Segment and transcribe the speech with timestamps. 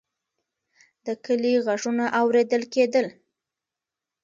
[1.05, 3.05] د کلي غږونه اورېدل کېدل.